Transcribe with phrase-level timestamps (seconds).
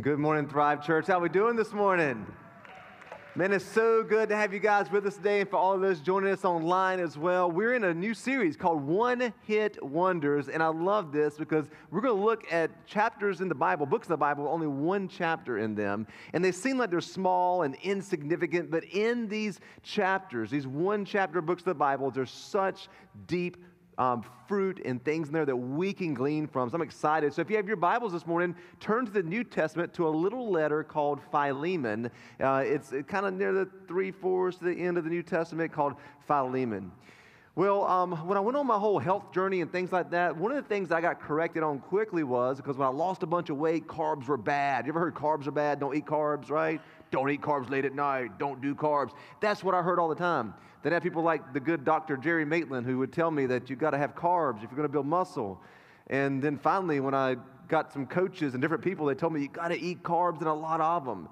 [0.00, 1.08] Good morning, Thrive Church.
[1.08, 2.24] How are we doing this morning?
[3.34, 5.80] Man, it's so good to have you guys with us today and for all of
[5.80, 7.50] those joining us online as well.
[7.50, 12.00] We're in a new series called One Hit Wonders, and I love this because we're
[12.00, 15.58] going to look at chapters in the Bible, books in the Bible, only one chapter
[15.58, 16.06] in them.
[16.32, 21.42] And they seem like they're small and insignificant, but in these chapters, these one chapter
[21.42, 22.88] books of the Bible, there's such
[23.26, 23.56] deep
[23.98, 26.70] um, fruit and things in there that we can glean from.
[26.70, 27.34] So I'm excited.
[27.34, 30.10] So if you have your Bibles this morning, turn to the New Testament to a
[30.10, 32.10] little letter called Philemon.
[32.40, 35.72] Uh, it's kind of near the three fours to the end of the New Testament
[35.72, 35.94] called
[36.26, 36.92] Philemon.
[37.58, 40.52] Well, um, when I went on my whole health journey and things like that, one
[40.52, 43.50] of the things I got corrected on quickly was because when I lost a bunch
[43.50, 44.86] of weight, carbs were bad.
[44.86, 45.80] You ever heard carbs are bad?
[45.80, 46.80] Don't eat carbs, right?
[47.10, 48.38] Don't eat carbs late at night.
[48.38, 49.10] Don't do carbs.
[49.40, 50.54] That's what I heard all the time.
[50.82, 52.16] Then I had people like the good Dr.
[52.16, 54.82] Jerry Maitland who would tell me that you've got to have carbs if you're going
[54.82, 55.60] to build muscle.
[56.08, 57.36] And then finally, when I
[57.68, 60.48] got some coaches and different people, they told me you got to eat carbs and
[60.48, 61.28] a lot of them.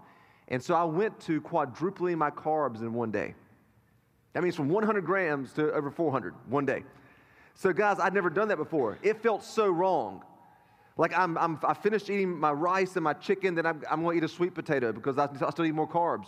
[0.48, 3.34] And so I went to quadrupling my carbs in one day.
[4.32, 6.84] That means from 100 grams to over 400 one day.
[7.54, 8.98] So, guys, I'd never done that before.
[9.02, 10.22] It felt so wrong.
[10.98, 14.18] Like I'm, I'm, i finished eating my rice and my chicken, then I'm, I'm going
[14.18, 16.26] to eat a sweet potato because I, I still need more carbs.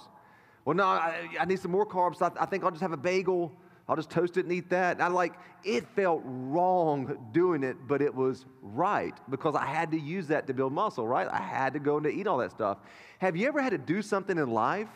[0.68, 2.20] Well, no, I, I need some more carbs.
[2.20, 3.50] I, I, think I'll just have a bagel.
[3.88, 4.96] I'll just toast it and eat that.
[4.96, 5.32] And I like,
[5.64, 10.46] it felt wrong doing it, but it was right because I had to use that
[10.46, 11.26] to build muscle, right?
[11.26, 12.76] I had to go and to eat all that stuff.
[13.18, 14.90] Have you ever had to do something in life?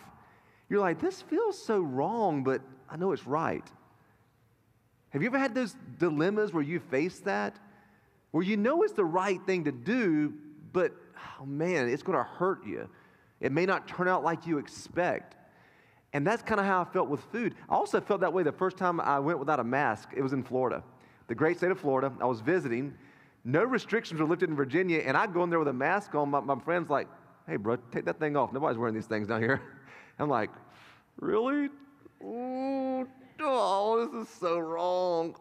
[0.69, 3.65] You're like, this feels so wrong, but I know it's right.
[5.09, 7.59] Have you ever had those dilemmas where you face that?
[8.33, 10.35] Where you know it's the right thing to do,
[10.75, 10.93] but
[11.41, 12.91] oh man, it's to hurt you.
[13.41, 15.37] It may not turn out like you expect.
[16.13, 17.55] And that's kind of how I felt with food.
[17.69, 20.11] I also felt that way the first time I went without a mask.
[20.15, 20.83] It was in Florida,
[21.29, 22.13] the great state of Florida.
[22.21, 22.95] I was visiting.
[23.45, 26.31] No restrictions were lifted in Virginia, and I go in there with a mask on.
[26.31, 27.09] My, my friend's like,
[27.49, 28.53] hey, bro, take that thing off.
[28.53, 29.61] Nobody's wearing these things down here.
[30.19, 30.51] I'm like,
[31.19, 31.71] really?
[32.23, 33.09] Ooh,
[33.41, 35.35] oh, this is so wrong.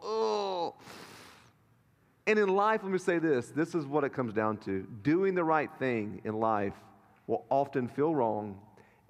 [2.28, 4.88] And in life, let me say this this is what it comes down to.
[5.04, 6.74] Doing the right thing in life
[7.28, 8.58] will often feel wrong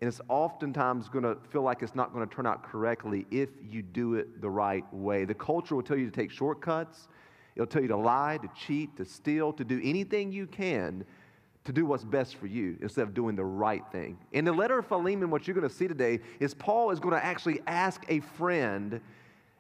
[0.02, 3.50] and it's oftentimes going to feel like it's not going to turn out correctly if
[3.70, 5.26] you do it the right way.
[5.26, 7.08] The culture will tell you to take shortcuts,
[7.56, 11.06] it'll tell you to lie, to cheat, to steal, to do anything you can
[11.64, 14.18] to do what's best for you instead of doing the right thing.
[14.32, 17.14] In the letter of Philemon, what you're going to see today is Paul is going
[17.14, 19.00] to actually ask a friend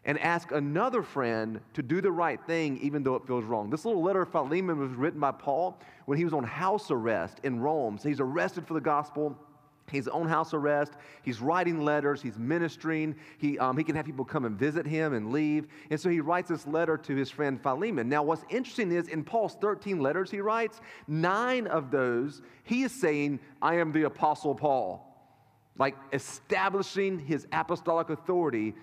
[0.03, 3.69] and ask another friend to do the right thing even though it feels wrong.
[3.69, 7.39] This little letter of Philemon was written by Paul when he was on house arrest
[7.43, 7.99] in Rome.
[7.99, 9.37] So he's arrested for the gospel.
[9.91, 10.93] He's on house arrest.
[11.23, 12.21] He's writing letters.
[12.21, 13.15] He's ministering.
[13.37, 15.67] He, um, he can have people come and visit him and leave.
[15.89, 18.09] And so he writes this letter to his friend Philemon.
[18.09, 22.91] Now, what's interesting is in Paul's 13 letters he writes, nine of those he is
[22.91, 25.05] saying, I am the Apostle Paul,
[25.77, 28.75] like establishing his apostolic authority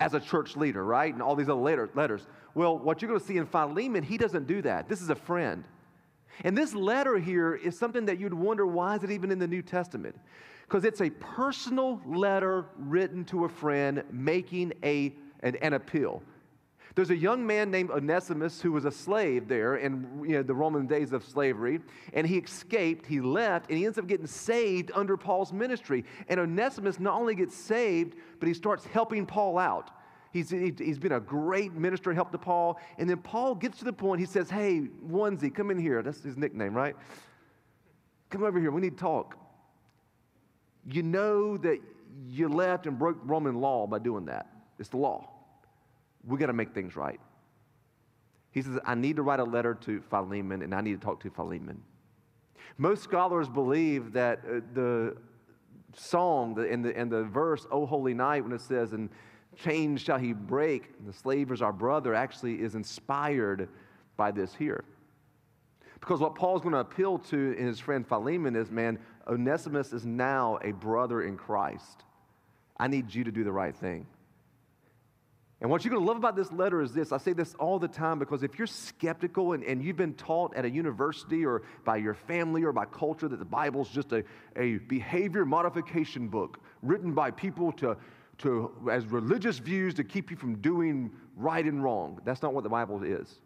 [0.00, 1.12] as a church leader, right?
[1.12, 2.26] And all these other letters.
[2.54, 4.88] Well, what you're going to see in Philemon, he doesn't do that.
[4.88, 5.64] This is a friend.
[6.44, 9.48] And this letter here is something that you'd wonder why is it even in the
[9.48, 10.16] New Testament?
[10.66, 16.22] Because it's a personal letter written to a friend making a, an, an appeal.
[16.96, 20.54] There's a young man named Onesimus who was a slave there in you know, the
[20.54, 21.80] Roman days of slavery,
[22.14, 26.04] and he escaped, he left, and he ends up getting saved under Paul's ministry.
[26.28, 29.90] And Onesimus not only gets saved, but he starts helping Paul out.
[30.32, 32.80] He's, he, has been a great minister and help to Paul.
[32.98, 36.02] And then Paul gets to the point, he says, Hey, Onesie, come in here.
[36.02, 36.96] That's his nickname, right?
[38.30, 38.70] Come over here.
[38.70, 39.36] We need to talk
[40.90, 41.80] you know that
[42.28, 44.46] you left and broke Roman law by doing that.
[44.78, 45.28] It's the law.
[46.26, 47.20] We got to make things right.
[48.50, 51.20] He says, I need to write a letter to Philemon and I need to talk
[51.20, 51.82] to Philemon.
[52.78, 55.16] Most scholars believe that uh, the
[55.94, 59.08] song and the, and the verse, O Holy Night, when it says, and
[59.56, 63.68] chains shall he break, the slave is our brother, actually is inspired
[64.16, 64.84] by this here.
[66.00, 70.06] Because what Paul's going to appeal to in his friend Philemon is, man, Onesimus is
[70.06, 72.04] now a brother in Christ.
[72.76, 74.06] I need you to do the right thing.
[75.60, 77.12] And what you're going to love about this letter is this.
[77.12, 80.54] I say this all the time because if you're skeptical and, and you've been taught
[80.54, 84.22] at a university or by your family or by culture that the Bible's just a,
[84.56, 87.96] a behavior modification book written by people to,
[88.38, 92.62] to, as religious views to keep you from doing right and wrong, that's not what
[92.62, 93.40] the Bible is.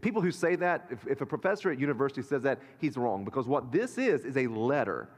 [0.00, 3.46] People who say that, if, if a professor at university says that, he's wrong because
[3.46, 5.08] what this is is a letter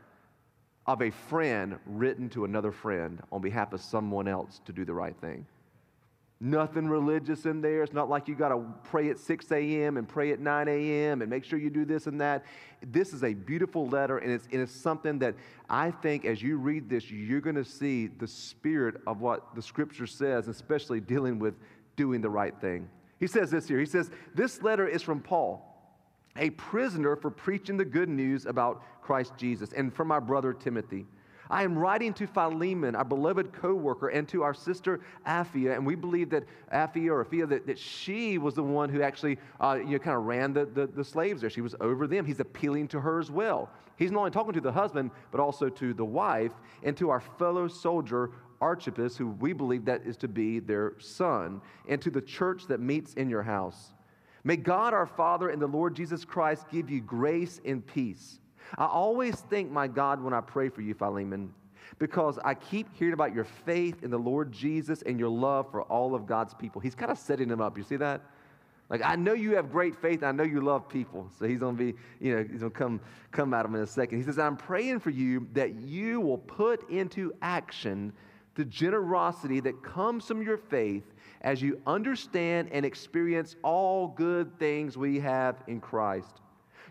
[0.87, 4.93] of a friend written to another friend on behalf of someone else to do the
[4.93, 5.47] right thing.
[6.41, 7.83] Nothing religious in there.
[7.85, 9.97] It's not like you got to pray at 6 a.m.
[9.97, 11.23] and pray at 9 a.m.
[11.23, 12.45] and make sure you do this and that.
[12.83, 15.37] This is a beautiful letter, and it's, and it's something that
[15.71, 19.63] I think as you read this, you're going to see the spirit of what the
[19.63, 21.55] scripture says, especially dealing with
[21.97, 22.91] doing the right thing.
[23.19, 23.79] He says this here.
[23.79, 25.65] He says, This letter is from Paul,
[26.37, 31.07] a prisoner for preaching the good news about Christ Jesus, and from my brother Timothy
[31.51, 35.75] I am writing to Philemon, our beloved co worker, and to our sister Apphia.
[35.75, 39.39] And we believe that Apphia or Apphia, that, that she was the one who actually
[39.61, 41.51] uh, you know, kind of ran the, the, the slaves there.
[41.51, 42.25] She was over them.
[42.25, 43.71] He's appealing to her as well.
[43.97, 46.53] He's not only talking to the husband, but also to the wife
[46.83, 48.31] and to our fellow soldier
[48.65, 52.81] Archippus, who we believe that is to be their son, and to the church that
[52.81, 53.93] meets in your house.
[54.43, 58.41] May God our Father and the Lord Jesus Christ give you grace and peace.
[58.79, 61.53] I always thank my God when I pray for you, Philemon,
[61.99, 65.83] because I keep hearing about your faith in the Lord Jesus and your love for
[65.83, 66.81] all of God's people.
[66.81, 67.77] He's kind of setting them up.
[67.77, 68.23] You see that?
[68.89, 70.23] Like, I know you have great faith.
[70.23, 71.31] I know you love people.
[71.39, 73.01] So he's to be, you know, he's to come,
[73.31, 74.19] come at him in a second.
[74.19, 78.13] He says, I'm praying for you that you will put into action
[78.55, 81.05] the generosity that comes from your faith
[81.41, 86.41] as you understand and experience all good things we have in Christ.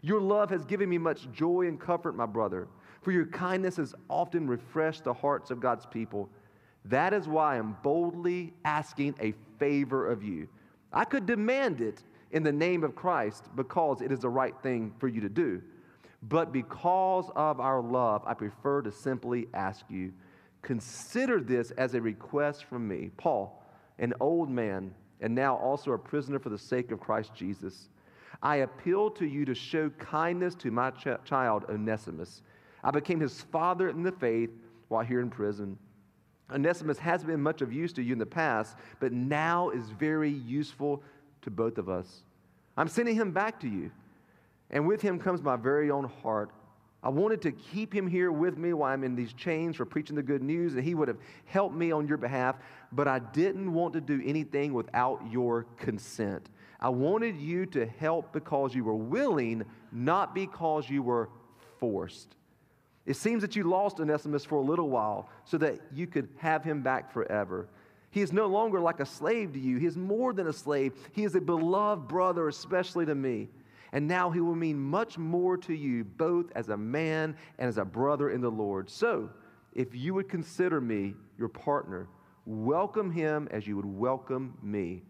[0.02, 2.68] Your love has given me much joy and comfort, my brother,
[3.02, 6.30] for your kindness has often refreshed the hearts of God's people.
[6.86, 10.48] That is why I'm boldly asking a favor of you.
[10.92, 14.94] I could demand it in the name of Christ because it is the right thing
[15.00, 15.62] for you to do.
[16.24, 20.14] But because of our love, I prefer to simply ask you
[20.64, 23.64] consider this as a request from me, Paul,
[24.00, 27.90] an old man, and now also a prisoner for the sake of Christ Jesus.
[28.42, 32.42] I appeal to you to show kindness to my ch- child, Onesimus.
[32.84, 34.50] I became his father in the faith
[34.88, 35.78] while here in prison.
[36.52, 40.30] Onesimus has been much of use to you in the past, but now is very
[40.30, 41.02] useful
[41.42, 42.24] to both of us.
[42.76, 43.92] I'm sending him back to you,
[44.72, 46.52] and with him comes my very own heart.
[47.04, 50.16] I wanted to keep him here with me while I'm in these chains for preaching
[50.16, 52.56] the good news, and he would have helped me on your behalf,
[52.94, 56.50] but I didn't want to do anything without your consent.
[56.80, 61.30] I wanted you to help because you were willing, not because you were
[61.78, 62.36] forced.
[63.06, 66.64] It seems that you lost Onesimus for a little while so that you could have
[66.64, 67.68] him back forever.
[68.12, 69.78] He is no longer like a slave to you.
[69.78, 70.94] He is more than a slave.
[71.12, 73.50] He is a beloved brother, especially to me.
[73.94, 77.78] And now he will mean much more to you, both as a man and as
[77.78, 78.90] a brother in the Lord.
[78.90, 79.30] So,
[79.72, 82.08] if you would consider me your partner,
[82.48, 85.04] welcome him as you would welcome me.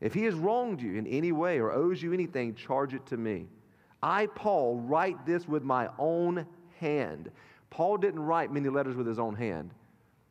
[0.00, 3.16] If he has wronged you in any way or owes you anything, charge it to
[3.16, 3.46] me.
[4.02, 6.44] I, Paul, write this with my own
[6.80, 7.30] hand.
[7.70, 9.70] Paul didn't write many letters with his own hand.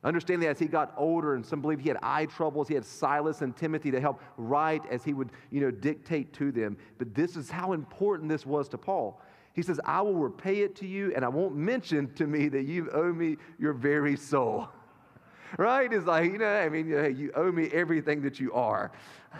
[0.03, 2.83] Understand that as he got older, and some believe he had eye troubles, he had
[2.83, 6.75] Silas and Timothy to help write as he would, you know, dictate to them.
[6.97, 9.21] But this is how important this was to Paul.
[9.53, 12.63] He says, I will repay it to you, and I won't mention to me that
[12.63, 14.69] you owe me your very soul.
[15.57, 15.91] right?
[15.91, 18.91] It's like, you know, I mean, you owe me everything that you are.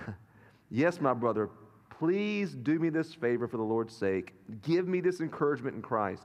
[0.70, 1.50] yes, my brother,
[1.90, 4.34] please do me this favor for the Lord's sake.
[4.62, 6.24] Give me this encouragement in Christ.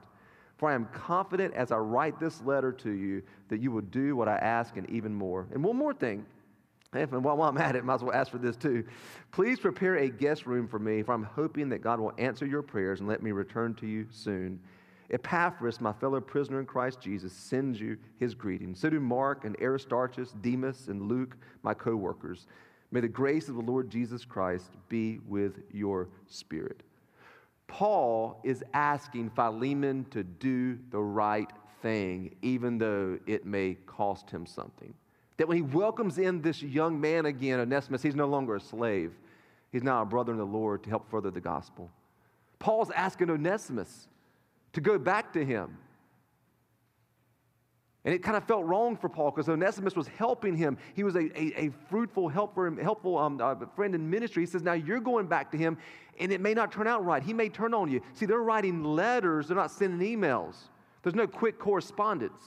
[0.56, 4.17] For I am confident as I write this letter to you that you will do
[4.17, 5.47] what I ask and even more.
[5.53, 6.25] And one more thing,
[6.93, 8.85] and while I'm at it, might as well ask for this too.
[9.32, 12.62] Please prepare a guest room for me, for I'm hoping that God will answer your
[12.62, 14.61] prayers and let me return to you soon.
[15.11, 18.81] Epaphras, my fellow prisoner in Christ Jesus, sends you his greetings.
[18.81, 22.47] So do Mark and Aristarchus, Demas, and Luke, my co workers.
[22.90, 26.83] May the grace of the Lord Jesus Christ be with your spirit.
[27.68, 31.50] Paul is asking Philemon to do the right
[31.82, 34.94] thing, even though it may cost him something.
[35.37, 39.12] That when he welcomes in this young man again, Onesimus, he's no longer a slave.
[39.73, 41.90] He's now a brother in the Lord to help further the gospel.
[42.58, 44.08] Paul's asking Onesimus
[44.73, 45.76] to go back to him.
[48.06, 50.78] And it kind of felt wrong for Paul because Onesimus was helping him.
[50.94, 54.44] He was a, a, a fruitful, helper, helpful um, uh, friend in ministry.
[54.44, 55.76] He says, Now you're going back to him,
[56.18, 57.23] and it may not turn out right.
[57.23, 58.00] He may turn on you.
[58.14, 60.56] See, they're writing letters, they're not sending emails.
[61.02, 62.42] There's no quick correspondence.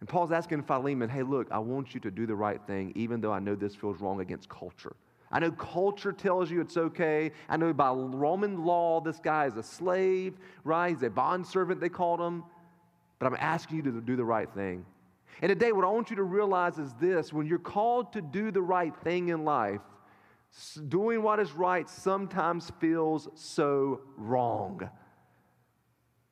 [0.00, 3.20] And Paul's asking Philemon, Hey, look, I want you to do the right thing, even
[3.20, 4.96] though I know this feels wrong against culture.
[5.30, 7.30] I know culture tells you it's okay.
[7.48, 10.90] I know by Roman law, this guy is a slave, right?
[10.90, 12.44] He's a bondservant, they called him.
[13.18, 14.84] But I'm asking you to do the right thing.
[15.40, 18.50] And today, what I want you to realize is this when you're called to do
[18.50, 19.80] the right thing in life,
[20.88, 24.88] doing what is right sometimes feels so wrong.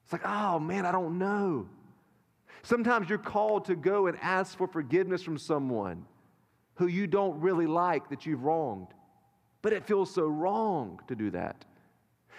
[0.04, 1.68] It's like, oh man, I don't know.
[2.62, 6.04] Sometimes you're called to go and ask for forgiveness from someone
[6.74, 8.88] who you don't really like that you've wronged,
[9.62, 11.64] but it feels so wrong to do that.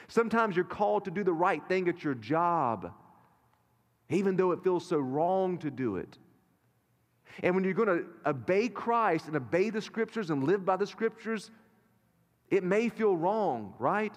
[0.07, 2.91] Sometimes you're called to do the right thing at your job,
[4.09, 6.17] even though it feels so wrong to do it.
[7.41, 10.85] And when you're going to obey Christ and obey the scriptures and live by the
[10.85, 11.49] scriptures,
[12.51, 14.13] it may feel wrong, right?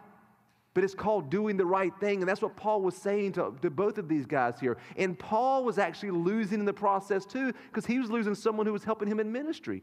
[0.74, 2.20] But it's called doing the right thing.
[2.20, 4.76] And that's what Paul was saying to, to both of these guys here.
[4.96, 8.72] And Paul was actually losing in the process too, because he was losing someone who
[8.72, 9.82] was helping him in ministry,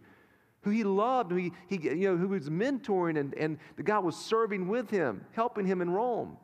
[0.63, 3.99] who he loved, who he, he you know, who was mentoring, and, and the guy
[3.99, 6.37] was serving with him, helping him in Rome.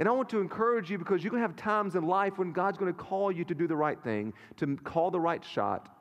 [0.00, 2.52] And I want to encourage you because you're going to have times in life when
[2.52, 5.96] God's going to call you to do the right thing, to call the right shot,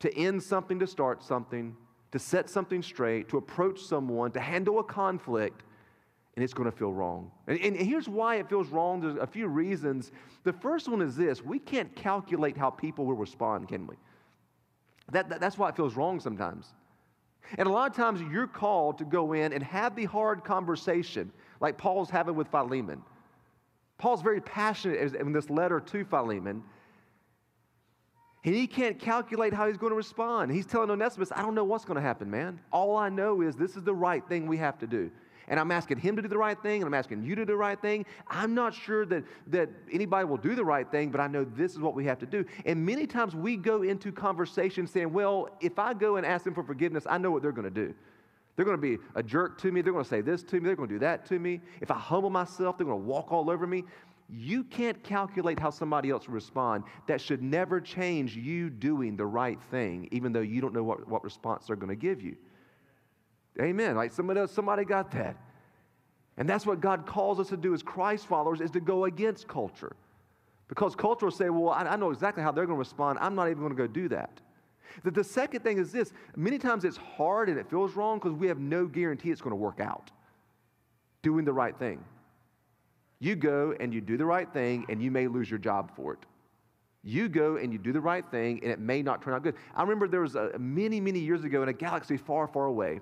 [0.00, 1.76] to end something, to start something,
[2.12, 5.62] to set something straight, to approach someone, to handle a conflict,
[6.36, 7.30] and it's going to feel wrong.
[7.46, 9.00] And, and here's why it feels wrong.
[9.00, 10.12] There's a few reasons.
[10.44, 13.96] The first one is this we can't calculate how people will respond, can we?
[15.10, 16.74] That, that, that's why it feels wrong sometimes.
[17.58, 21.32] And a lot of times you're called to go in and have the hard conversation,
[21.60, 23.02] like Paul's having with Philemon.
[23.98, 26.62] Paul's very passionate in this letter to Philemon.
[28.44, 30.50] And he can't calculate how he's going to respond.
[30.50, 32.58] He's telling Onesimus, I don't know what's going to happen, man.
[32.72, 35.10] All I know is this is the right thing we have to do.
[35.48, 37.52] And I'm asking him to do the right thing, and I'm asking you to do
[37.52, 38.06] the right thing.
[38.28, 41.72] I'm not sure that, that anybody will do the right thing, but I know this
[41.72, 42.44] is what we have to do.
[42.64, 46.54] And many times we go into conversations saying, well, if I go and ask them
[46.54, 47.94] for forgiveness, I know what they're going to do.
[48.56, 49.82] They're going to be a jerk to me.
[49.82, 50.66] They're going to say this to me.
[50.66, 51.60] They're going to do that to me.
[51.80, 53.84] If I humble myself, they're going to walk all over me.
[54.34, 56.84] You can't calculate how somebody else will respond.
[57.06, 61.06] That should never change you doing the right thing, even though you don't know what,
[61.06, 62.36] what response they're going to give you.
[63.60, 63.94] Amen.
[63.94, 65.36] Like somebody else, somebody got that.
[66.38, 69.46] And that's what God calls us to do as Christ followers is to go against
[69.48, 69.94] culture.
[70.66, 73.18] Because culture will say, well, I, I know exactly how they're going to respond.
[73.20, 74.40] I'm not even going to go do that.
[75.04, 78.32] The, the second thing is this many times it's hard and it feels wrong because
[78.32, 80.10] we have no guarantee it's going to work out
[81.22, 82.02] doing the right thing.
[83.22, 86.14] You go and you do the right thing and you may lose your job for
[86.14, 86.18] it.
[87.04, 89.54] You go and you do the right thing and it may not turn out good.
[89.76, 93.00] I remember there was a, many, many years ago in a galaxy far, far away,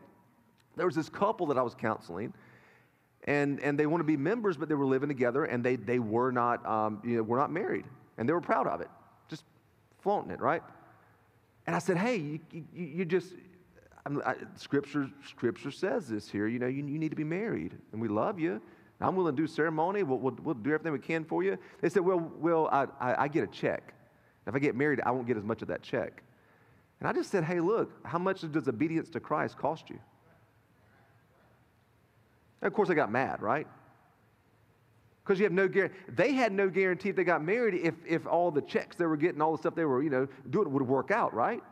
[0.76, 2.34] there was this couple that I was counseling.
[3.24, 5.98] And, and they want to be members, but they were living together and they, they
[5.98, 7.86] were, not, um, you know, were not married.
[8.18, 8.88] And they were proud of it,
[9.30, 9.44] just
[10.02, 10.62] flaunting it, right?
[11.66, 13.32] And I said, hey, you, you, you just,
[14.04, 16.46] I, scripture, scripture says this here.
[16.46, 18.60] You know, you, you need to be married, and we love you.
[19.00, 20.02] I'm willing to do ceremony.
[20.02, 21.56] We'll, we'll, we'll do everything we can for you.
[21.80, 23.94] They said, well, well I, I, I get a check.
[24.46, 26.22] If I get married, I won't get as much of that check.
[26.98, 29.98] And I just said, hey, look, how much does obedience to Christ cost you?
[32.60, 33.66] And of course, I got mad, right?
[35.24, 35.96] Because you have no guarantee.
[36.08, 39.16] They had no guarantee if they got married if, if all the checks they were
[39.16, 41.62] getting, all the stuff they were, you know, doing would work out, right?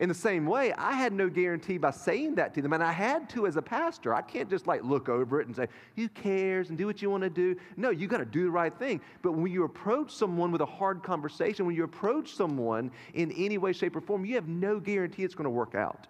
[0.00, 2.90] In the same way, I had no guarantee by saying that to them, and I
[2.90, 4.14] had to as a pastor.
[4.14, 7.10] I can't just like look over it and say, who cares and do what you
[7.10, 7.54] want to do.
[7.76, 9.02] No, you got to do the right thing.
[9.20, 13.58] But when you approach someone with a hard conversation, when you approach someone in any
[13.58, 16.06] way, shape, or form, you have no guarantee it's going to work out.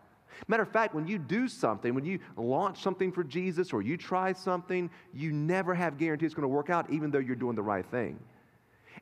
[0.47, 3.97] Matter of fact, when you do something, when you launch something for Jesus or you
[3.97, 7.57] try something, you never have guarantee it's going to work out, even though you're doing
[7.57, 8.21] the right thing.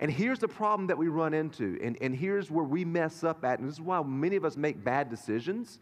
[0.00, 3.44] And here's the problem that we run into, and, and here's where we mess up
[3.44, 5.80] at, and this is why many of us make bad decisions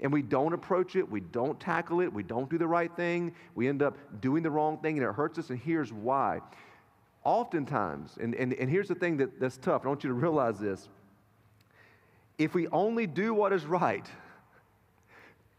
[0.00, 3.34] and we don't approach it, we don't tackle it, we don't do the right thing,
[3.54, 6.40] we end up doing the wrong thing, and it hurts us, and here's why.
[7.24, 10.58] Oftentimes, and, and, and here's the thing that, that's tough, I want you to realize
[10.58, 10.88] this.
[12.38, 14.06] If we only do what is right,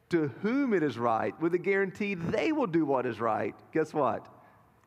[0.10, 3.94] to whom it is right, with a guarantee they will do what is right, guess
[3.94, 4.26] what?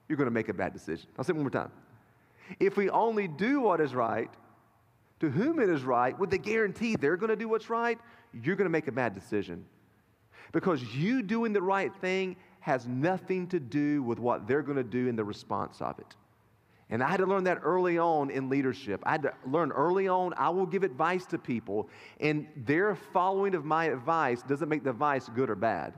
[0.08, 1.08] You're going to make a bad decision.
[1.18, 1.70] I'll say it one more time.
[2.60, 4.30] If we only do what is right,
[5.20, 7.98] to whom it is right, with the guarantee they're going to do what's right,
[8.32, 9.64] you're going to make a bad decision.
[10.52, 14.84] Because you doing the right thing has nothing to do with what they're going to
[14.84, 16.16] do in the response of it.
[16.90, 19.00] And I had to learn that early on in leadership.
[19.04, 21.88] I had to learn early on, I will give advice to people,
[22.20, 25.94] and their following of my advice doesn't make the advice good or bad.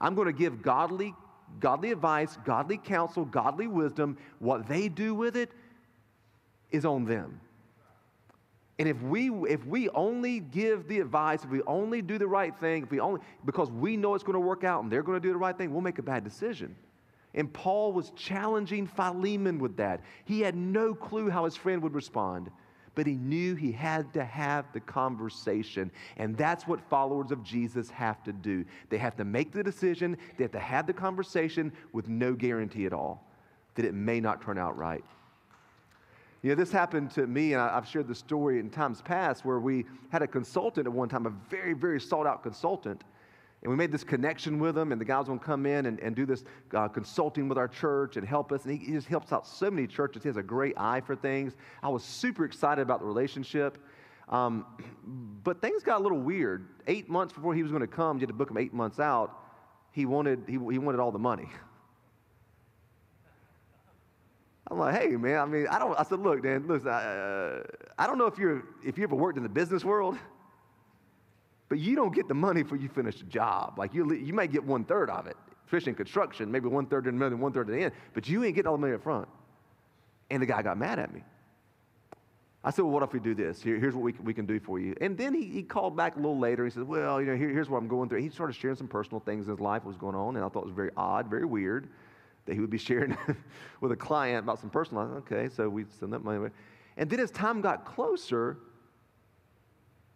[0.00, 1.14] I'm going to give godly,
[1.60, 4.18] godly advice, godly counsel, godly wisdom.
[4.40, 5.52] What they do with it
[6.70, 7.40] is on them.
[8.78, 12.54] And if we if we only give the advice, if we only do the right
[12.58, 15.20] thing, if we only because we know it's going to work out and they're going
[15.20, 16.74] to do the right thing, we'll make a bad decision.
[17.34, 20.00] And Paul was challenging Philemon with that.
[20.24, 22.50] He had no clue how his friend would respond,
[22.94, 25.90] but he knew he had to have the conversation.
[26.16, 28.64] And that's what followers of Jesus have to do.
[28.88, 32.86] They have to make the decision, they have to have the conversation with no guarantee
[32.86, 33.28] at all
[33.74, 35.04] that it may not turn out right.
[36.44, 39.46] You know, this happened to me, and I, have shared the story in times past
[39.46, 43.02] where we had a consultant at one time, a very, very sought out consultant.
[43.62, 45.98] And we made this connection with him, and the guys want to come in and,
[46.00, 48.66] and do this uh, consulting with our church and help us.
[48.66, 50.22] And he, he just helps out so many churches.
[50.22, 51.54] He has a great eye for things.
[51.82, 53.78] I was super excited about the relationship.
[54.28, 54.66] Um,
[55.44, 56.68] but things got a little weird.
[56.88, 59.00] Eight months before he was going to come, you had to book him eight months
[59.00, 59.40] out.
[59.92, 61.48] He wanted, he, he wanted all the money.
[64.70, 67.62] I'm like, hey, man, I mean, I don't, I said, look, Dan, listen, I, uh,
[67.98, 70.16] I don't know if, you're, if you ever worked in the business world,
[71.68, 73.78] but you don't get the money for you finish a job.
[73.78, 77.06] Like, you, you might get one third of it, especially in construction, maybe one third
[77.06, 78.94] in the middle, one third at the end, but you ain't getting all the money
[78.94, 79.28] up front.
[80.30, 81.22] And the guy got mad at me.
[82.66, 83.60] I said, well, what if we do this?
[83.60, 84.96] Here, here's what we we can do for you.
[85.02, 86.64] And then he, he called back a little later.
[86.64, 88.22] He said, well, you know, here, here's what I'm going through.
[88.22, 90.48] He started sharing some personal things in his life, what was going on, and I
[90.48, 91.90] thought it was very odd, very weird
[92.46, 93.16] that he would be sharing
[93.80, 95.16] with a client about some personal life.
[95.18, 96.50] Okay, so we send that money away.
[96.96, 98.58] And then as time got closer,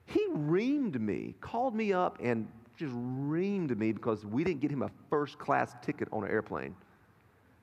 [0.06, 4.82] he reamed me, called me up and just reamed me because we didn't get him
[4.82, 6.66] a first class ticket on an airplane.
[6.66, 6.74] And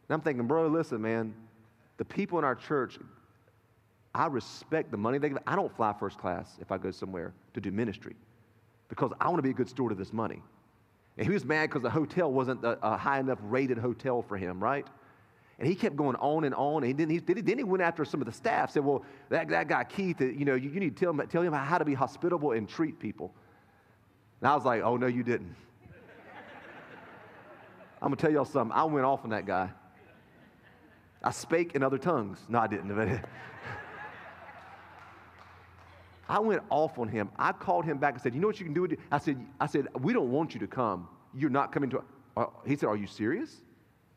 [0.09, 1.33] I'm thinking, bro, listen, man,
[1.97, 2.99] the people in our church,
[4.13, 5.37] I respect the money they give.
[5.47, 8.15] I don't fly first class if I go somewhere to do ministry
[8.89, 10.41] because I want to be a good steward of this money.
[11.17, 14.61] And he was mad because the hotel wasn't a, high enough rated hotel for him,
[14.61, 14.85] right?
[15.57, 16.83] And he kept going on and on.
[16.83, 19.69] And then he, then he went after some of the staff, said, Well, that, that
[19.69, 21.93] guy Keith, you know, you, you need to tell him, tell him how to be
[21.93, 23.33] hospitable and treat people.
[24.41, 25.55] And I was like, Oh, no, you didn't.
[28.01, 28.75] I'm going to tell y'all something.
[28.75, 29.69] I went off on that guy.
[31.23, 32.39] I spake in other tongues.
[32.49, 32.91] No, I didn't.
[36.27, 37.29] I went off on him.
[37.37, 38.87] I called him back and said, You know what you can do?
[39.11, 41.07] I said, I said We don't want you to come.
[41.33, 42.03] You're not coming to.
[42.35, 43.61] Uh, he said, Are you serious?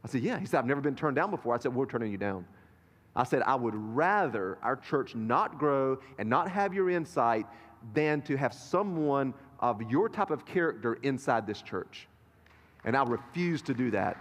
[0.04, 0.38] I said, Yeah.
[0.38, 1.54] He said, I've never been turned down before.
[1.54, 2.46] I said, We're turning you down.
[3.14, 7.46] I said, I would rather our church not grow and not have your insight
[7.92, 12.06] than to have someone of your type of character inside this church.
[12.84, 14.16] And I refuse to do that.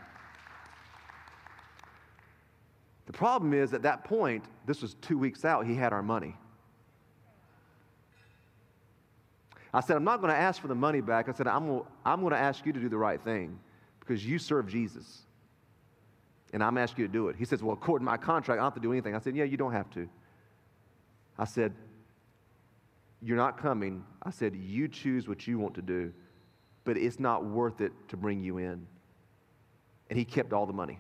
[3.06, 6.36] The problem is, at that point, this was two weeks out, he had our money.
[9.78, 11.30] I said, I'm not going to ask for the money back.
[11.30, 13.60] I said, I'm going, I'm to ask you to do the right thing
[14.00, 15.20] because you serve Jesus.
[16.52, 17.36] And I'm asking you to do it.
[17.36, 19.14] He says, Well, according to my contract, I don't have to do anything.
[19.14, 20.10] I said, Yeah, you don't have to.
[21.38, 21.76] I said,
[23.22, 24.04] You're not coming.
[24.24, 26.12] I said, You choose what you want to do,
[26.84, 28.88] but it's not worth it to bring you in.
[30.10, 30.98] And he kept all the money.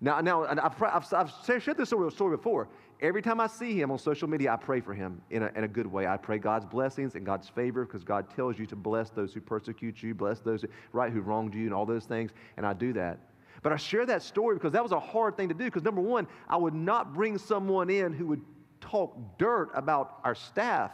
[0.00, 1.32] Now, now I've, I've, I've
[1.62, 2.68] shared this story before.
[3.00, 5.64] Every time I see him on social media, I pray for him in a, in
[5.64, 6.06] a good way.
[6.06, 9.40] I pray God's blessings and God's favor because God tells you to bless those who
[9.40, 12.32] persecute you, bless those right who wronged you, and all those things.
[12.56, 13.20] And I do that.
[13.62, 15.64] But I share that story because that was a hard thing to do.
[15.64, 18.42] Because number one, I would not bring someone in who would
[18.80, 20.92] talk dirt about our staff,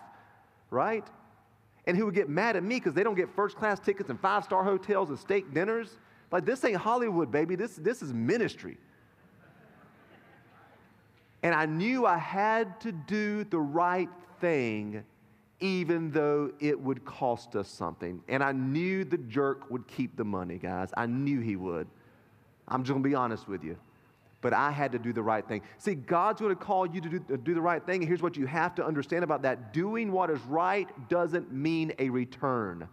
[0.71, 1.07] right?
[1.87, 4.21] And who would get mad at me because they don't get first class tickets and
[4.21, 5.99] five star hotels and steak dinners.
[6.31, 7.57] Like this ain't Hollywood, baby.
[7.57, 8.79] This, this is ministry.
[11.45, 14.09] And I knew I had to do the right
[14.41, 15.05] thing,
[15.61, 18.23] even though it would cost us something.
[18.29, 20.89] And I knew the jerk would keep the money, guys.
[20.97, 21.87] I knew he would.
[22.67, 23.77] I'm just gonna be honest with you.
[24.41, 25.61] But I had to do the right thing.
[25.77, 28.01] See, God's gonna call you to do, to do the right thing.
[28.01, 31.93] And here's what you have to understand about that doing what is right doesn't mean
[31.99, 32.89] a return.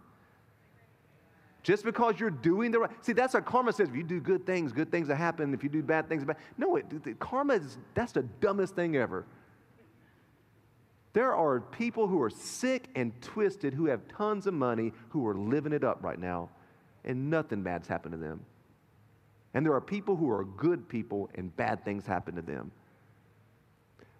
[1.62, 3.88] Just because you're doing the right, see, that's what karma says.
[3.88, 5.54] If you do good things, good things will happen.
[5.54, 6.36] If you do bad things, bad.
[6.58, 6.86] No, it,
[7.20, 9.24] karma is, that's the dumbest thing ever.
[11.12, 15.34] There are people who are sick and twisted who have tons of money who are
[15.34, 16.48] living it up right now,
[17.04, 18.40] and nothing bad's happened to them.
[19.54, 22.72] And there are people who are good people and bad things happen to them.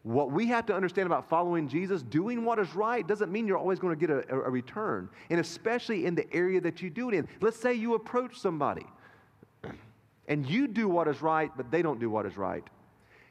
[0.02, 3.58] What we have to understand about following Jesus, doing what is right, doesn't mean you're
[3.58, 5.08] always going to get a, a, return.
[5.30, 7.28] And especially in the area that you do it in.
[7.40, 8.86] Let's say you approach somebody
[10.26, 12.64] and you do what is right, but they don't do what is right.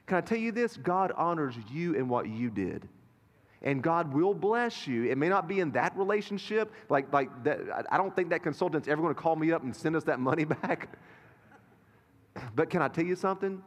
[0.05, 0.77] Can I tell you this?
[0.77, 2.87] God honors you in what you did.
[3.63, 5.05] And God will bless you.
[5.05, 6.71] It may not be in that relationship.
[6.89, 7.59] Like, like that,
[7.91, 10.19] I don't think that consultant's ever going to call me up and send us that
[10.19, 10.89] money back.
[12.55, 13.61] but can I tell you something?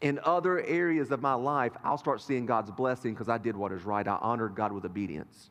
[0.00, 3.72] In other areas of my life, I'll start seeing God's blessing because I did what
[3.72, 4.06] is right.
[4.06, 5.50] I honored God with obedience.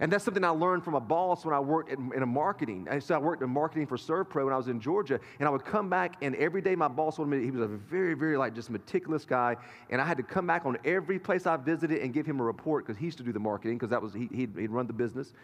[0.00, 2.88] And that's something I learned from a boss when I worked in, in a marketing.
[3.00, 5.20] So I worked in marketing for ServPro when I was in Georgia.
[5.38, 7.66] And I would come back, and every day my boss wanted me, he was a
[7.66, 9.56] very, very, like, just meticulous guy.
[9.90, 12.44] And I had to come back on every place I visited and give him a
[12.44, 14.86] report because he used to do the marketing because that was, he, he'd, he'd run
[14.86, 15.34] the business.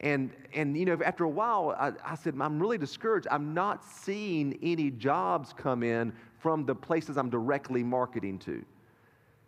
[0.00, 3.28] And, and you know, after a while, I, I said, I'm really discouraged.
[3.30, 6.12] I'm not seeing any jobs come in
[6.42, 8.64] from the places I'm directly marketing to.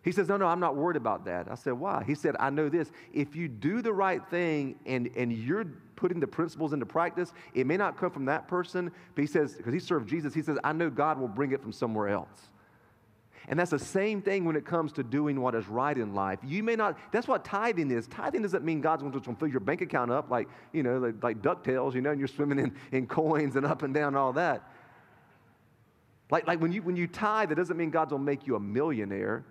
[0.03, 1.51] He says, No, no, I'm not worried about that.
[1.51, 2.05] I said, Why?
[2.07, 2.91] He said, I know this.
[3.13, 7.67] If you do the right thing and, and you're putting the principles into practice, it
[7.67, 10.59] may not come from that person, but he says, because he served Jesus, he says,
[10.63, 12.51] I know God will bring it from somewhere else.
[13.49, 16.39] And that's the same thing when it comes to doing what is right in life.
[16.43, 18.07] You may not, that's what tithing is.
[18.07, 21.23] Tithing doesn't mean God's going to fill your bank account up like, you know, like,
[21.23, 24.17] like DuckTales, you know, and you're swimming in, in coins and up and down and
[24.17, 24.71] all that.
[26.31, 28.57] Like, like when, you, when you tithe, that doesn't mean God's going to make you
[28.57, 29.45] a millionaire.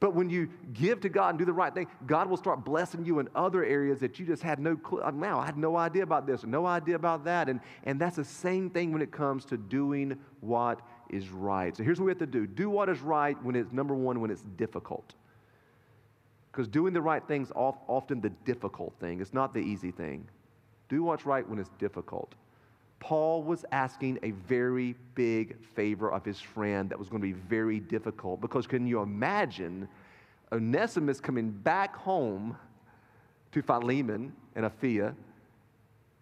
[0.00, 3.04] But when you give to God and do the right thing, God will start blessing
[3.06, 5.00] you in other areas that you just had no clue.
[5.00, 7.48] Uh, wow, I had no idea about this, no idea about that.
[7.48, 11.74] And, and that's the same thing when it comes to doing what is right.
[11.74, 14.20] So here's what we have to do do what is right when it's number one,
[14.20, 15.14] when it's difficult.
[16.52, 20.28] Because doing the right thing is often the difficult thing, it's not the easy thing.
[20.88, 22.34] Do what's right when it's difficult.
[23.04, 27.34] Paul was asking a very big favor of his friend that was going to be
[27.34, 29.86] very difficult because can you imagine
[30.50, 32.56] Onesimus coming back home
[33.52, 35.14] to Philemon and Apphia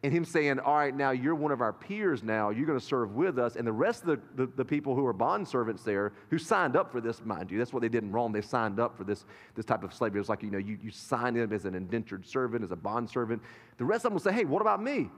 [0.02, 2.84] and him saying, All right, now you're one of our peers now, you're going to
[2.84, 3.54] serve with us.
[3.54, 6.74] And the rest of the, the, the, people who are bond servants there, who signed
[6.74, 8.32] up for this, mind you, that's what they did in Rome.
[8.32, 10.18] They signed up for this, this type of slavery.
[10.18, 12.76] It was like, you know, you, you signed in as an indentured servant, as a
[12.76, 13.40] bond servant.
[13.78, 15.10] The rest of them will say, Hey, what about me?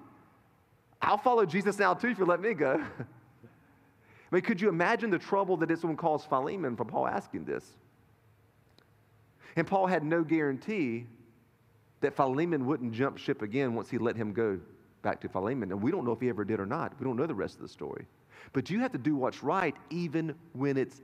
[1.05, 2.83] I'll follow Jesus now too if you let me go.
[3.03, 7.45] I mean, could you imagine the trouble that this one caused Philemon for Paul asking
[7.45, 7.65] this?
[9.57, 11.07] And Paul had no guarantee
[12.01, 14.59] that Philemon wouldn't jump ship again once he let him go
[15.03, 15.71] back to Philemon.
[15.71, 16.99] And we don't know if he ever did or not.
[16.99, 18.07] We don't know the rest of the story.
[18.53, 21.01] But you have to do what's right even when it's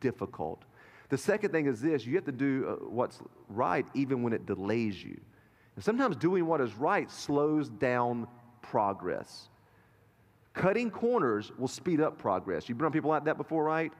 [0.00, 0.64] difficult.
[1.08, 4.44] The second thing is this you have to do uh, what's right even when it
[4.44, 5.18] delays you.
[5.76, 8.26] And sometimes doing what is right slows down
[8.70, 9.48] progress.
[10.54, 12.68] Cutting corners will speed up progress.
[12.68, 13.92] You've been around people like that before, right?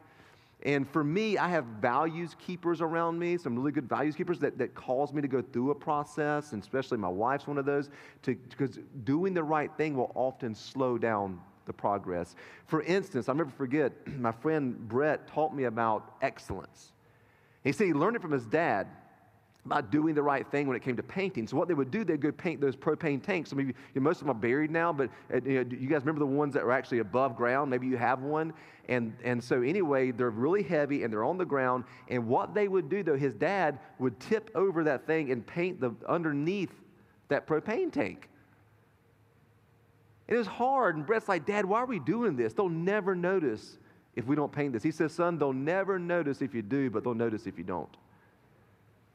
[0.62, 4.56] And for me, I have values keepers around me, some really good values keepers that,
[4.58, 7.90] that cause me to go through a process, and especially my wife's one of those,
[8.22, 12.34] because doing the right thing will often slow down the progress.
[12.66, 16.92] For instance, I'll never forget, my friend Brett taught me about excellence.
[17.62, 18.86] He said he learned it from his dad
[19.66, 21.46] about doing the right thing when it came to painting.
[21.46, 23.50] So what they would do, they'd go paint those propane tanks.
[23.50, 26.00] So maybe you most of them are buried now, but uh, you, know, you guys
[26.00, 27.70] remember the ones that were actually above ground?
[27.70, 28.52] Maybe you have one.
[28.88, 31.84] And, and so anyway, they're really heavy and they're on the ground.
[32.08, 35.80] And what they would do, though, his dad would tip over that thing and paint
[35.80, 36.72] the underneath
[37.28, 38.28] that propane tank.
[40.28, 40.96] And it was hard.
[40.96, 42.52] And Brett's like, Dad, why are we doing this?
[42.52, 43.78] They'll never notice
[44.14, 44.82] if we don't paint this.
[44.82, 47.94] He says, Son, they'll never notice if you do, but they'll notice if you don't.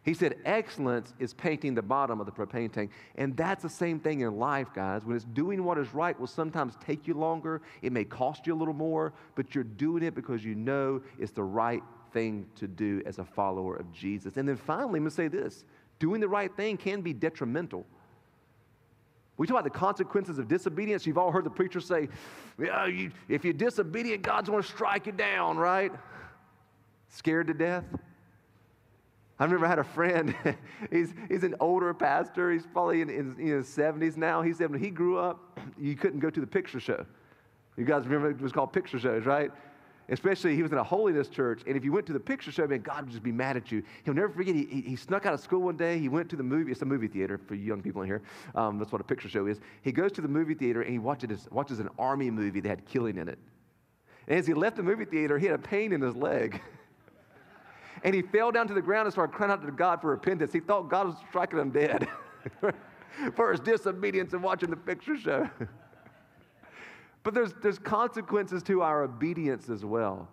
[0.04, 2.92] He said, excellence is painting the bottom of the propane tank.
[3.16, 5.06] And that's the same thing in life, guys.
[5.06, 7.62] When it's doing what is right will sometimes take you longer.
[7.84, 11.32] It may cost you a little more, but you're doing it because you know it's
[11.32, 11.84] the right
[12.14, 14.38] thing to do as a follower of Jesus.
[14.38, 15.66] And then finally, I'm going to say this
[16.00, 17.86] doing the right thing can be detrimental.
[19.38, 21.06] We talk about the consequences of disobedience.
[21.06, 22.10] You've all heard the preacher say,
[22.60, 25.92] yeah, you, if you're disobedient, God's going to strike you down, right?
[27.08, 27.86] Scared to death?
[29.42, 30.36] I remember I had a friend,
[30.92, 34.44] he's, he's an older pastor, he's probably in, in, in, his 70s now.
[34.44, 37.04] He said when he grew up, you couldn't go to the picture show.
[37.76, 39.50] You guys remember it was called picture shows, right?
[40.10, 42.68] Especially he was in a holiness church, and if you went to the picture show,
[42.68, 43.82] man, God would just be mad at you.
[44.06, 46.36] He'll never forget, he, he, he snuck out of school one day, he went to
[46.36, 48.22] the movie, it's a movie theater for young people in here.
[48.54, 49.60] Um, that's what a picture show is.
[49.82, 52.86] He goes to the movie theater and he watches, watches an army movie that had
[52.86, 53.40] killing in it.
[54.28, 56.62] And as he left the movie theater, he had a pain in his leg.
[58.04, 60.52] And he fell down to the ground and started crying out to God for repentance.
[60.52, 62.08] He thought God was striking him dead
[63.36, 65.50] for his disobedience and watching the picture show.
[67.24, 70.28] but there's, there's consequences to our obedience as well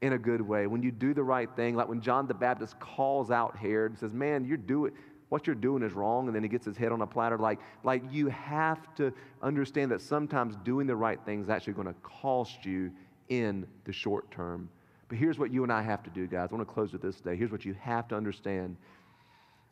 [0.00, 0.66] in a good way.
[0.66, 3.98] When you do the right thing, like when John the Baptist calls out Herod and
[3.98, 4.92] says, Man, you're doing
[5.32, 7.38] what you're doing is wrong, and then he gets his head on a platter.
[7.38, 11.86] Like, like you have to understand that sometimes doing the right thing is actually going
[11.86, 12.92] to cost you
[13.30, 14.68] in the short term.
[15.12, 16.48] But here's what you and I have to do, guys.
[16.50, 17.36] I want to close with this today.
[17.36, 18.78] Here's what you have to understand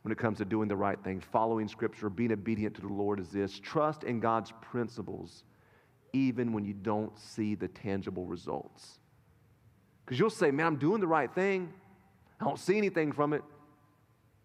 [0.02, 3.18] when it comes to doing the right thing, following Scripture, being obedient to the Lord
[3.18, 5.44] is this trust in God's principles,
[6.12, 8.98] even when you don't see the tangible results.
[10.04, 11.72] Because you'll say, man, I'm doing the right thing.
[12.38, 13.42] I don't see anything from it.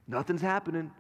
[0.08, 0.92] Nothing's happening.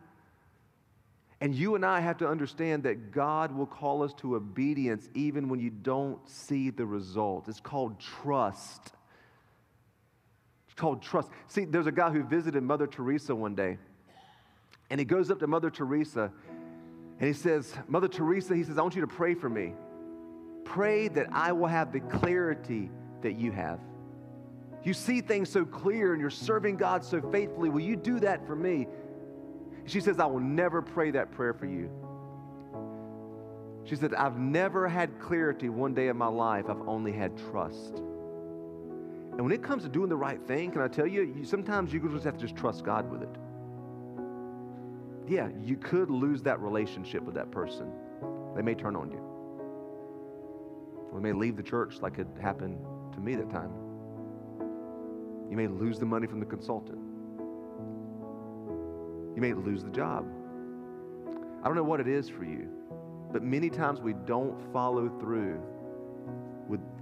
[1.39, 5.47] And you and I have to understand that God will call us to obedience even
[5.47, 7.47] when you don't see the results.
[7.47, 8.91] It's called trust
[10.75, 11.29] called trust.
[11.47, 13.77] See, there's a guy who visited Mother Teresa one day,
[14.89, 16.31] and he goes up to Mother Teresa
[17.19, 19.73] And he says, Mother Teresa, he says, I want you to pray for me.
[20.65, 22.89] Pray that I will have the clarity
[23.21, 23.79] that you have.
[24.83, 27.69] You see things so clear and you're serving God so faithfully.
[27.69, 28.87] Will you do that for me?
[29.85, 31.89] She says, I will never pray that prayer for you.
[33.85, 36.65] She said, I've never had clarity one day of my life.
[36.69, 38.01] I've only had trust.
[39.35, 41.91] And when it comes to doing the right thing, can I tell you, you sometimes
[41.91, 43.35] you just have to just trust God with it.
[45.27, 47.91] Yeah, you could lose that relationship with that person.
[48.55, 49.19] They may turn on you.
[51.11, 52.77] Or they may leave the church like it happened
[53.13, 53.71] to me that time.
[55.49, 56.99] You may lose the money from the consultant.
[59.35, 60.25] You may lose the job.
[61.61, 62.69] I don't know what it is for you,
[63.33, 65.61] but many times we don't follow through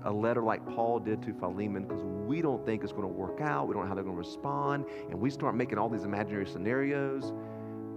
[0.06, 3.42] a letter like Paul did to Philemon because we don't think it's going to work
[3.42, 3.68] out.
[3.68, 4.86] We don't know how they're going to respond.
[5.10, 7.34] And we start making all these imaginary scenarios.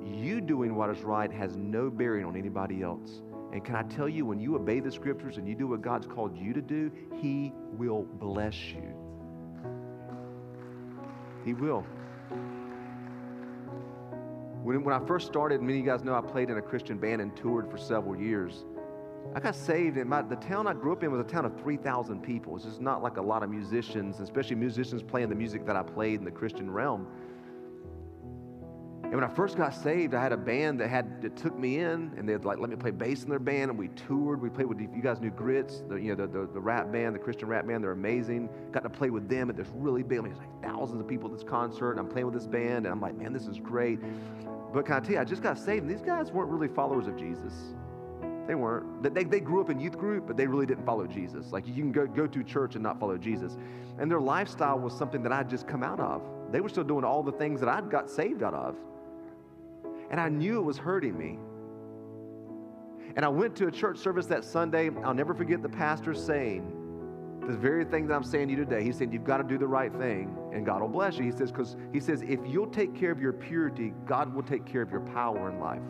[0.04, 3.22] You doing what is right has no bearing on anybody else.
[3.52, 6.06] And can I tell you, when you obey the scriptures and you do what God's
[6.06, 6.90] called you to do,
[7.20, 8.92] He will bless you.
[11.44, 11.86] He will.
[14.62, 16.98] When, when I first started, many of you guys know I played in a Christian
[16.98, 18.64] band and toured for several years.
[19.36, 21.60] I got saved, and my, the town I grew up in was a town of
[21.60, 22.56] 3,000 people.
[22.56, 25.82] It's just not like a lot of musicians, especially musicians playing the music that I
[25.82, 27.06] played in the Christian realm.
[29.02, 31.80] And when I first got saved, I had a band that had that took me
[31.80, 34.40] in, and they'd like let me play bass in their band, and we toured.
[34.40, 37.14] We played with you guys knew Grits, the, you know the, the, the rap band,
[37.14, 37.84] the Christian rap band.
[37.84, 38.48] They're amazing.
[38.72, 40.20] Got to play with them at this really big.
[40.20, 41.90] I mean, like thousands of people at this concert.
[41.90, 43.98] And I'm playing with this band, and I'm like, man, this is great.
[44.72, 47.06] But can I tell you, I just got saved, and these guys weren't really followers
[47.06, 47.52] of Jesus.
[48.46, 49.02] They weren't.
[49.14, 51.52] They, they grew up in youth group, but they really didn't follow Jesus.
[51.52, 53.56] Like you can go, go to church and not follow Jesus.
[53.98, 56.22] And their lifestyle was something that I'd just come out of.
[56.52, 58.76] They were still doing all the things that I'd got saved out of.
[60.10, 61.38] And I knew it was hurting me.
[63.16, 64.90] And I went to a church service that Sunday.
[65.04, 66.72] I'll never forget the pastor saying,
[67.46, 68.82] the very thing that I'm saying to you today.
[68.82, 71.24] He said, You've got to do the right thing, and God will bless you.
[71.24, 74.66] He says, because he says, if you'll take care of your purity, God will take
[74.66, 75.82] care of your power in life.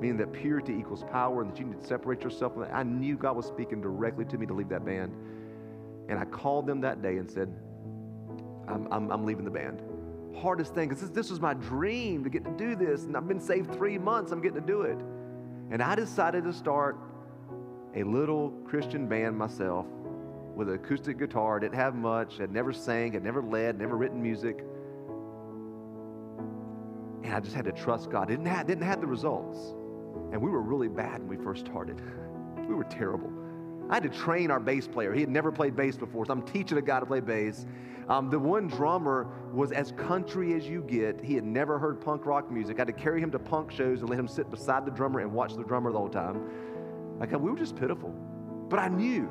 [0.00, 2.74] Meaning that purity equals power and that you need to separate yourself from that.
[2.74, 5.14] I knew God was speaking directly to me to leave that band.
[6.08, 7.48] And I called them that day and said,
[8.68, 9.82] I'm, I'm, I'm leaving the band
[10.34, 13.04] hardest thing because this, this was my dream to get to do this.
[13.04, 14.98] And I've been saved three months, I'm getting to do it.
[15.70, 16.98] And I decided to start
[17.94, 19.86] a little Christian band myself
[20.54, 21.58] with an acoustic guitar.
[21.60, 24.64] Didn't have much, had never sang, had never led, never written music.
[27.22, 28.28] And I just had to trust God.
[28.28, 29.74] Didn't have, didn't have the results.
[30.32, 32.00] And we were really bad when we first started.
[32.68, 33.32] we were terrible.
[33.90, 35.12] I had to train our bass player.
[35.12, 37.66] He had never played bass before, so I'm teaching a guy to play bass.
[38.08, 41.22] Um, the one drummer was as country as you get.
[41.22, 42.76] He had never heard punk rock music.
[42.76, 45.20] I had to carry him to punk shows and let him sit beside the drummer
[45.20, 47.18] and watch the drummer the whole time.
[47.18, 48.10] Like we were just pitiful.
[48.68, 49.30] But I knew,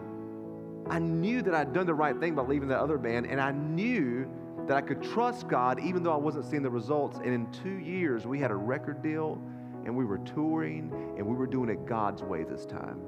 [0.90, 3.52] I knew that I'd done the right thing by leaving that other band, and I
[3.52, 4.28] knew
[4.68, 7.18] that I could trust God even though I wasn't seeing the results.
[7.18, 9.42] And in two years, we had a record deal,
[9.86, 13.02] and we were touring, and we were doing it God's way this time.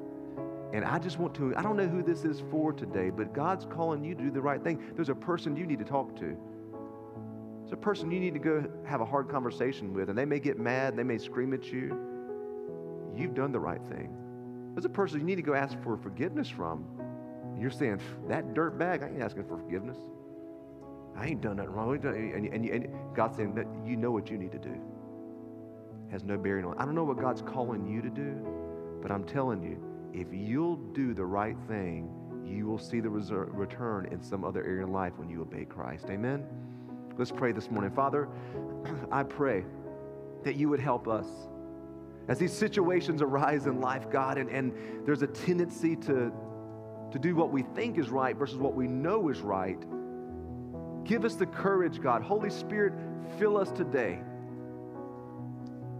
[0.73, 3.65] And I just want to, I don't know who this is for today, but God's
[3.65, 4.81] calling you to do the right thing.
[4.95, 6.37] There's a person you need to talk to.
[7.61, 10.39] There's a person you need to go have a hard conversation with, and they may
[10.39, 11.97] get mad, they may scream at you.
[13.15, 14.13] You've done the right thing.
[14.73, 16.85] There's a person you need to go ask for forgiveness from.
[17.57, 19.97] You're saying, that dirt bag, I ain't asking for forgiveness.
[21.15, 22.05] I ain't done nothing wrong.
[22.05, 24.75] And, and, and God's saying that you know what you need to do.
[26.15, 26.77] Has no bearing on.
[26.77, 28.37] I don't know what God's calling you to do,
[29.01, 29.77] but I'm telling you,
[30.13, 32.09] if you'll do the right thing,
[32.45, 36.05] you will see the return in some other area in life when you obey Christ.
[36.09, 36.45] Amen?
[37.17, 37.91] Let's pray this morning.
[37.91, 38.29] Father,
[39.11, 39.65] I pray
[40.45, 41.27] that you would help us.
[42.29, 44.71] As these situations arise in life, God, and, and
[45.05, 46.31] there's a tendency to,
[47.11, 49.83] to do what we think is right versus what we know is right,
[51.03, 52.21] give us the courage, God.
[52.21, 52.93] Holy Spirit,
[53.37, 54.21] fill us today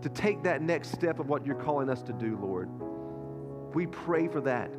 [0.05, 2.69] to take that next step of what you're calling us to do, Lord.
[3.73, 4.69] We pray for that.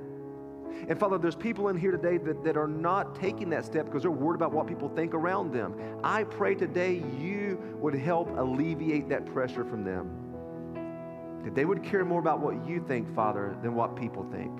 [0.88, 4.02] And Father, there's people in here today that, that are not taking that step because
[4.02, 5.74] they're worried about what people think around them.
[6.04, 11.42] I pray today you would help alleviate that pressure from them.
[11.42, 14.52] That they would care more about what you think, Father, than what people think.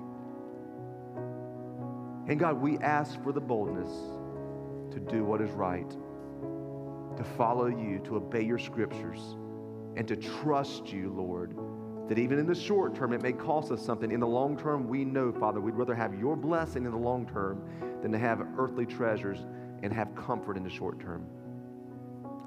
[2.29, 3.87] And God, we ask for the boldness
[4.91, 9.37] to do what is right, to follow you, to obey your scriptures,
[9.97, 11.57] and to trust you, Lord
[12.07, 14.11] that even in the short term, it may cost us something.
[14.11, 17.27] In the long term, we know, Father, we'd rather have your blessing in the long
[17.27, 17.61] term
[18.01, 19.39] than to have earthly treasures
[19.83, 21.25] and have comfort in the short term.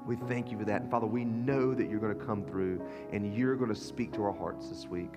[0.07, 0.81] We thank you for that.
[0.81, 4.11] And Father, we know that you're going to come through and you're going to speak
[4.13, 5.13] to our hearts this week.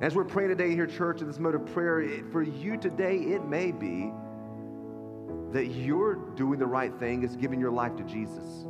[0.00, 3.44] As we're praying today here, church, in this mode of prayer, for you today, it
[3.44, 4.12] may be
[5.52, 8.66] that you're doing the right thing is giving your life to Jesus.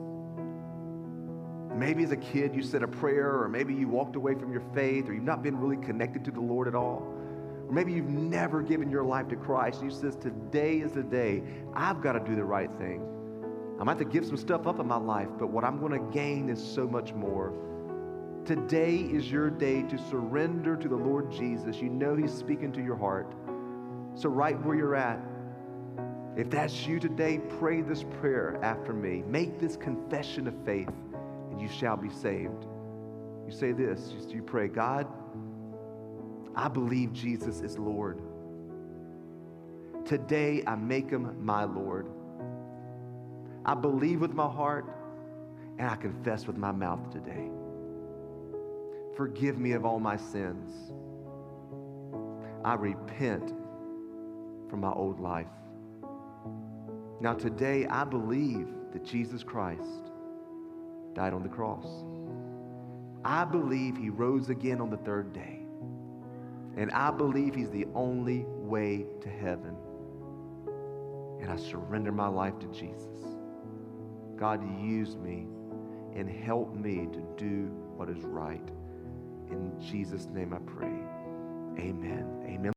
[1.78, 4.62] Maybe as a kid you said a prayer, or maybe you walked away from your
[4.74, 7.02] faith, or you've not been really connected to the Lord at all.
[7.66, 9.80] Or maybe you've never given your life to Christ.
[9.80, 11.42] And you says, Today is the day.
[11.74, 13.06] I've got to do the right thing.
[13.80, 15.92] I might have to give some stuff up in my life, but what I'm going
[15.92, 17.52] to gain is so much more.
[18.44, 21.76] Today is your day to surrender to the Lord Jesus.
[21.76, 23.32] You know He's speaking to your heart.
[24.14, 25.20] So, right where you're at,
[26.36, 29.22] if that's you today, pray this prayer after me.
[29.26, 30.88] Make this confession of faith,
[31.59, 32.66] you shall be saved.
[33.47, 35.07] You say this, you pray, God,
[36.55, 38.21] I believe Jesus is Lord.
[40.05, 42.09] Today, I make him my Lord.
[43.64, 44.87] I believe with my heart
[45.79, 47.51] and I confess with my mouth today.
[49.16, 50.92] Forgive me of all my sins.
[52.64, 53.53] I repent
[54.68, 55.47] from my old life.
[57.21, 60.08] Now, today, I believe that Jesus Christ
[61.18, 62.04] died on the cross.
[63.24, 65.59] I believe he rose again on the third day.
[66.76, 69.74] And I believe he's the only way to heaven.
[71.40, 73.35] And I surrender my life to Jesus.
[74.37, 75.48] God, use me
[76.14, 77.64] and help me to do
[77.96, 78.68] what is right.
[79.50, 80.87] In Jesus' name I pray.
[81.85, 82.44] Amen.
[82.44, 82.59] Amen.